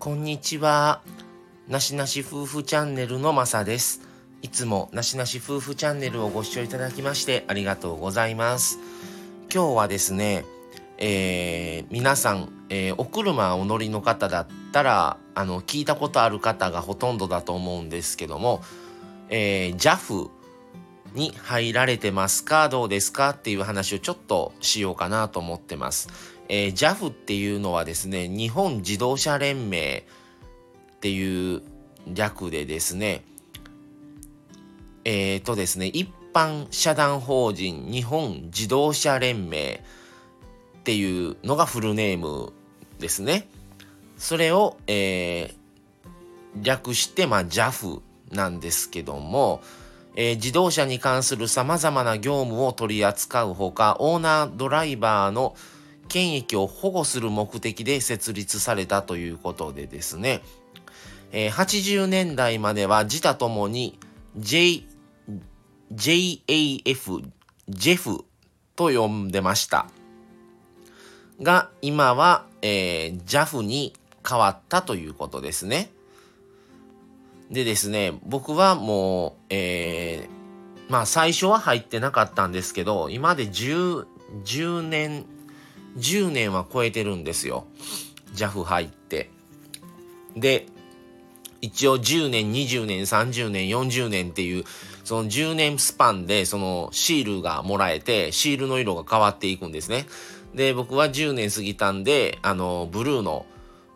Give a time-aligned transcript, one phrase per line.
[0.00, 1.02] こんにちは。
[1.68, 4.00] なしなし夫婦チャンネルのまさです。
[4.40, 8.78] いつもなしなし夫婦チャンネルをご視聴いただきましてありがとうございます。
[9.52, 10.46] 今日はですね、
[10.96, 18.62] えー、皆さん、えー、お車お乗りの方だったらあの聞いたことある方がほとんどだと思うんですけども、
[19.28, 20.30] えー、JAF
[21.12, 26.39] に入られてますかどうですかっていう話をちょっとしようかなと思ってます。
[26.52, 29.98] えー、JAF っていうのはですね、日本自動車連盟
[30.96, 31.62] っていう
[32.08, 33.22] 略でですね、
[35.04, 39.80] えっ、ー、とですね、一般社団法人日本自動車連盟
[40.80, 42.52] っていうのがフルネーム
[42.98, 43.46] ですね。
[44.18, 48.00] それを、えー、略して、まあ、JAF
[48.32, 49.60] なんですけども、
[50.16, 55.54] えー、自動車に関する様々な業務を取り扱うほか、オーナードライバーの
[56.10, 60.42] 権益を保護する目的で設立されたということでですね、
[61.32, 63.98] えー、80年代までは自他ともに
[64.36, 64.82] J、
[65.94, 67.30] JAF、
[67.70, 68.24] JEF
[68.76, 69.86] と呼んでました。
[71.40, 73.94] が、今は、えー、JAF に
[74.28, 75.90] 変わったということですね。
[77.50, 84.06] でですね、僕はもう、えー、まあ最初は入ってなかったんですけど、今で10、
[84.44, 85.24] 10年
[85.96, 87.66] 10年は超えてるんですよ。
[88.34, 89.30] JAF 入って。
[90.36, 90.66] で、
[91.60, 94.64] 一応10年、20年、30年、40年っていう、
[95.04, 100.06] その10年スパンでそのシールがもらえて、シールの色が変わっていくんですね。
[100.54, 103.46] で、僕は10年過ぎたんで、あの、ブルーの、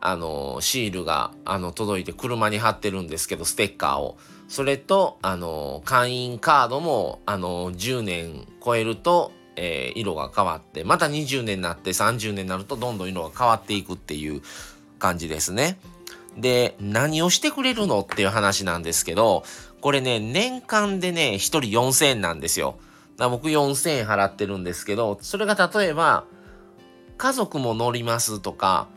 [0.00, 4.16] あの、シールが、あの、届いて車に貼ってるんですけど、ステッカーを。
[4.48, 14.42] それと、あの、会員カードも、あの、10年超えると、えー、色が変わってまた20年になって30年になるとどんどん色が変わっていくっていう
[14.98, 15.78] 感じですね。
[16.36, 19.44] で何をしてくれるのっていう話なんですけど
[19.82, 22.78] これね年間でね1人4000円なんですよ。
[23.18, 26.24] だ僕4000円払ってるんですけどそれが例えば
[27.18, 28.88] 家族も乗りますとか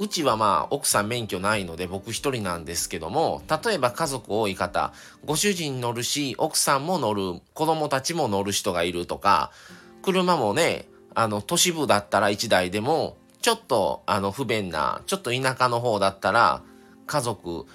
[0.00, 4.94] うちはまあ奥さん免許ないので僕一人なんですけども例えば家族多い方
[5.26, 9.52] ご主人乗るし奥さんも乗る子供たちも乗る人がいるとか
[10.00, 16.62] 車もねあの都市部だったら1台でもちょっとあの不便なちょっと田舎の方だったら
[17.06, 17.66] 家族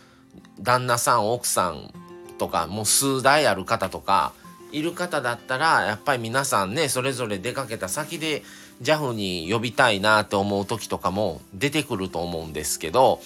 [0.59, 1.94] 旦那さん奥さん
[2.40, 4.34] とかもう数台ある方とか
[4.72, 8.41] いる方だったらやっぱり皆さんねそれぞれ出かけた先で
[8.81, 13.19] JAF に呼びたいなって思う時とかも出てくると思うんですけど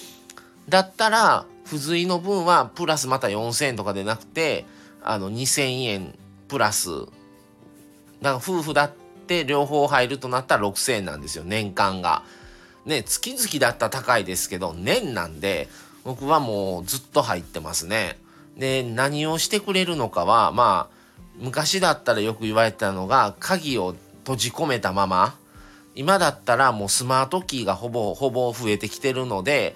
[0.67, 4.65] だったら付随の分はプラスまた4,000円とかでなくて
[5.03, 6.15] あの2,000円
[6.47, 7.09] プラスだか
[8.21, 8.91] ら夫婦だっ
[9.27, 12.23] て両方入るとなったら6,000円なんですよ年間が。
[12.85, 15.67] ね月々だったら高いですけど年なんで
[16.03, 18.17] 僕はもうずっと入ってますね。
[18.57, 20.99] で何をしてくれるのかはまあ
[21.37, 23.95] 昔だったらよく言われてたのが鍵を
[24.29, 25.35] 閉じ込めたまま
[25.95, 29.75] 今だったらもうスマートキーがほぼほぼ増えてきてるので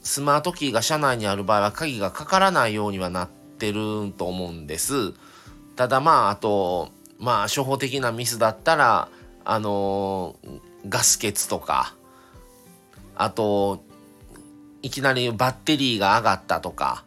[0.00, 5.12] スマートキーが車内にある場合は鍵がかからないようにはなってると思うんです。
[5.74, 9.08] ただまああとまあ初歩的なミスだったら
[9.44, 11.96] あのー、ガス欠とか
[13.16, 13.82] あと
[14.82, 17.04] いきなりバッテリーが上がったとか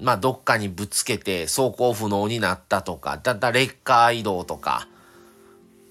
[0.00, 4.88] まあ、どっかにぶつけて走行不能になったとか、だだレッカー移動とか、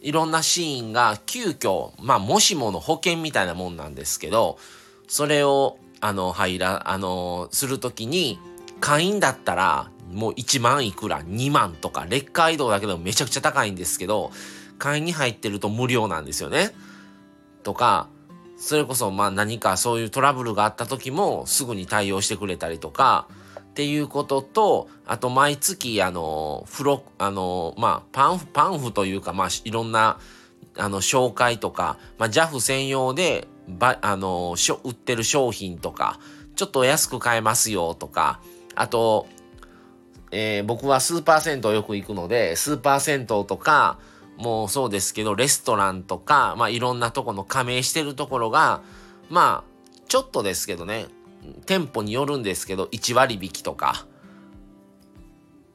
[0.03, 4.59] いろんなシーンが急遽、まあ、もしもの保険みたいなもんなんですけど、
[5.08, 8.38] それを、あの、入ら、あの、するときに、
[8.81, 14.31] 会員だったら、もう1万いくら、2万とか、レッカー移動だけでもめちゃくちゃ高いんですけど、
[14.78, 16.75] 会員に入ってると無料なんですよね。
[17.64, 18.09] とか、
[18.58, 23.28] それこそまあ何かそういうトラブルがあった時もすぐに対応してくれたりとか、
[23.73, 30.19] っていうことと、あと毎月、あの、フロ、あの、まあ、パンフ、パンフというか、まあ、いろんな、
[30.78, 36.20] あの、紹介とか、まあ、JAF 専用で、ば、あの、しょ、売ってる商品とか、
[36.55, 38.41] ちょっと安く買えますよとか、
[38.75, 39.25] あと、
[40.29, 43.97] えー、僕はスーパー銭湯よく行くので、スーパー銭湯とか、
[44.37, 48.84] もうそうですけど、レストランとか、まあ、いろんなとこの加盟してるところが、
[49.29, 51.08] まあ、ちょっとですけどね、
[51.66, 54.05] 店舗によるんですけど、1割引きとか、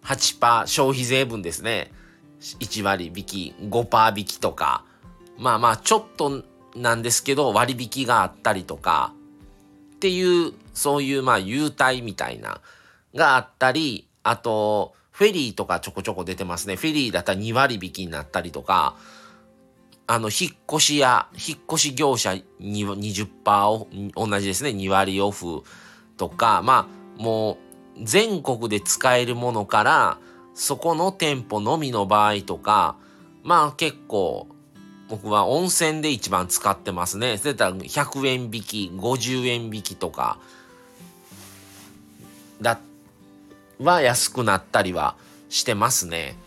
[0.03, 1.93] 8%消費税分ですね。
[2.41, 4.85] 1割引き、5%引きとか、
[5.39, 6.45] まあまあちょっと
[6.75, 9.13] なんですけど割引があったりとか、
[9.97, 12.61] っていう、そういうまあ優待みたいな、
[13.15, 16.77] があったり、あと、フェリーとかちょこちょこ出てますね。
[16.77, 18.95] フェリーだったら2割引きになったりとか、
[20.11, 23.89] あの、引っ越しや、引っ越し業者に20%オ
[24.27, 25.63] 同じですね、2割オフ
[26.17, 26.89] とか、ま
[27.19, 27.59] あ、も
[27.97, 30.19] う、全国で使えるものから、
[30.55, 32.97] そこの店舗のみの場合とか、
[33.43, 34.49] まあ結構、
[35.11, 37.37] 僕は温泉で一番使ってますね。
[37.37, 40.39] それたら100円引き、50円引きとか、
[42.63, 42.81] だ、
[43.79, 45.17] は安くなったりは
[45.51, 46.39] してますね。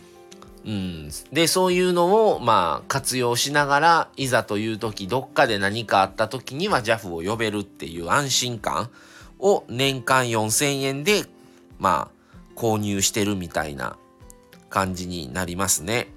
[0.63, 8.91] うん、でそういうのをまあ活用しながらいざという時どっかで何かあった時には JAF を呼べるっていう安心感
[9.39, 11.25] を年間4,000円で
[11.79, 13.97] まあ購入してるみたいな
[14.69, 16.09] 感じになりますね。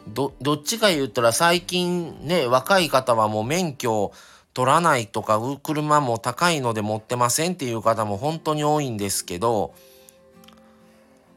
[0.08, 4.12] ど、っちか言ったら最近ね、若い方はもう免許
[4.54, 9.74] 取らないとか、車も高いので持ってませんっていう方も本当に多いんですけど、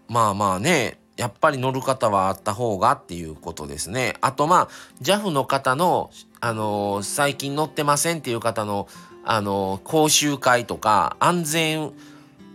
[0.08, 4.14] まあまあね、やっぱり乗る方はあった方がっていうことですね。
[4.20, 4.69] あとまあ、
[5.02, 6.10] JAF の方の、
[6.40, 8.88] あのー、最近乗ってませんっていう方の、
[9.25, 11.93] あのー、講習会とか、安全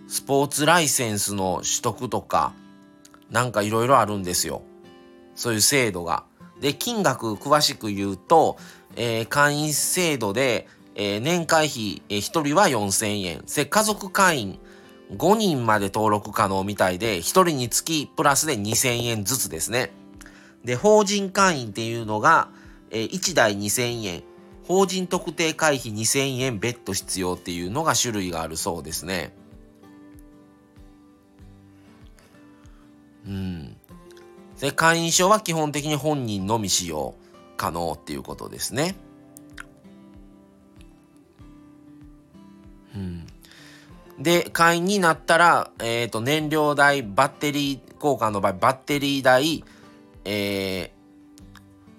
[0.07, 2.53] スポーツライセンスの取得とか、
[3.29, 4.61] なんかいろいろあるんですよ。
[5.35, 6.23] そういう制度が。
[6.61, 8.57] で、金額詳しく言うと、
[8.95, 13.43] えー、会員制度で、え、年会費、え、1人は4000円。
[13.67, 14.59] 家族会員
[15.11, 19.91] 5人まで登録可能みたいで、1人につきプラスで2000円ずつですね。
[20.63, 22.49] で、法人会員っていうのが、
[22.89, 24.23] えー、1台2000円。
[24.65, 29.35] 法人特定会費2000円別途必要っていうのが種類があるそうですね。
[33.27, 33.75] うん。
[34.59, 37.15] で、会員証は基本的に本人のみ使用
[37.57, 38.95] 可能っていうことですね。
[44.19, 49.63] で、会員になったら、えっ、ー、と、燃料代、バッテリー交換の場合、バッテリー代、
[50.25, 50.91] え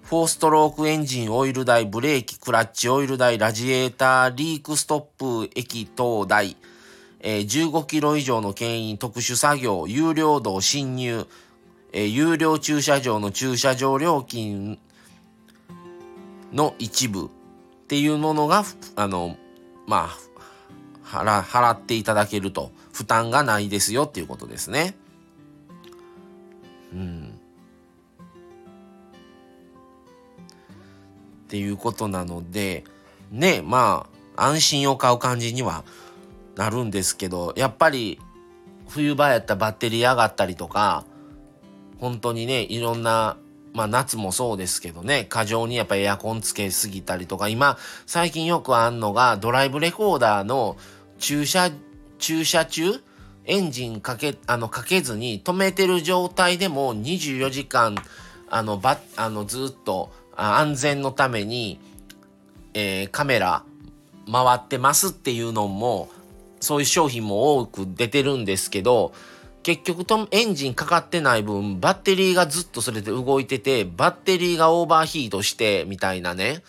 [0.03, 6.55] ー、4ストロークエンジンオイル代、ブレーキ、クラッチオイル代、ラジエーター、リークストップ液等代、
[7.19, 11.25] えー、15キロ以上の牽引、特殊作業、有料道侵入、
[11.91, 14.77] えー、有料駐車場の駐車場料金
[16.53, 17.29] の一部っ
[17.87, 18.63] ていうものが、
[18.95, 19.37] あの、
[19.87, 20.34] まあ、
[21.23, 24.95] 払払っていただけると負担がないですよっていうことですね。
[26.93, 27.39] うん。
[31.45, 32.83] っていうことなので
[33.31, 35.83] ねまあ安心を買う感じには
[36.55, 38.19] なるんですけどやっぱり
[38.89, 41.05] 冬場やったらバッテリー上がったりとか
[41.99, 43.37] 本当にねいろんな
[43.75, 50.77] まあ夏もそうですけどね、過剰にやっぱエアコンつけすぎたりとか、今、最近よくあんのが、ドライブレコーダーの
[51.19, 51.71] 駐車、
[52.19, 53.01] 駐車中、
[53.45, 57.95] エンジンかけ、あの、かけずに止めてる状態でも24時間、
[58.49, 61.79] あの、ば、あの、ずっと安全のために、
[62.73, 63.63] えー、カメラ
[64.31, 66.09] 回ってますっていうのも、
[66.59, 69.13] そういう商品も多く出てるんですけど、
[69.61, 76.63] 結局とエンジンかかってない分、バッテリーがずっとそれで動いてて、バッテリーがオーバーヒートして、みたいなね。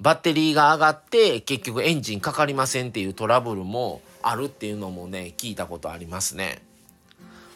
[0.00, 6.62] バッテリーが上がって結局エンジンかかりませんっていうトラブルもあるっていうのもね、聞いたことありますね。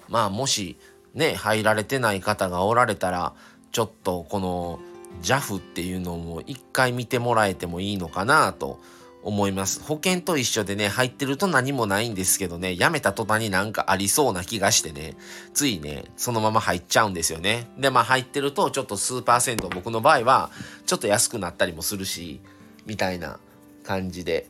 [0.09, 0.77] まあもし
[1.15, 3.33] ね、入られてない方がおられたら、
[3.71, 4.81] ちょっとこの
[5.23, 8.81] JAF っていうのも一回見てもらえてもいいのかなと
[9.23, 9.81] 思います。
[9.83, 15.17] 保険と一緒でね、入ってると何もないんですけどね、やめた途端になんかありそうな気がしてね、
[15.55, 17.71] ついね、そのまま入っちゃうんですよね。
[17.79, 20.51] で、まあ入ってるとちょっと数パーセント、僕の場合は
[20.87, 22.41] ちょっと安くなったりもするし、
[22.87, 23.39] みたいな
[23.85, 24.47] 感じで。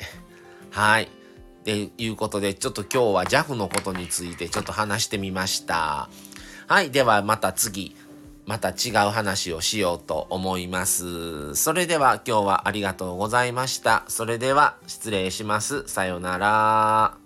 [0.71, 1.05] はい。
[1.05, 6.09] っていうことで、ちょっと今日は JAF のことについてちょっと話してみました。
[6.67, 6.91] はい。
[6.91, 7.95] ではまた次、
[8.47, 11.55] また違う話をしようと思います。
[11.55, 14.05] それでは今日はありがとうございました。
[14.09, 15.87] それでは失礼します。
[15.87, 17.22] さようなら。